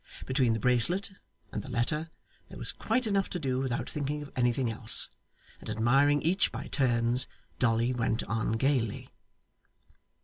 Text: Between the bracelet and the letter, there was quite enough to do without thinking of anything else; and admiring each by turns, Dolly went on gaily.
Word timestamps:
Between 0.25 0.53
the 0.53 0.59
bracelet 0.59 1.11
and 1.51 1.61
the 1.61 1.69
letter, 1.69 2.09
there 2.49 2.57
was 2.57 2.71
quite 2.71 3.05
enough 3.05 3.29
to 3.29 3.39
do 3.39 3.59
without 3.59 3.87
thinking 3.87 4.23
of 4.23 4.31
anything 4.35 4.71
else; 4.71 5.11
and 5.59 5.69
admiring 5.69 6.23
each 6.23 6.51
by 6.51 6.65
turns, 6.69 7.27
Dolly 7.59 7.93
went 7.93 8.23
on 8.23 8.53
gaily. 8.53 9.09